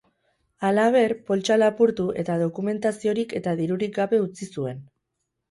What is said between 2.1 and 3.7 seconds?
eta dokumentaziorik eta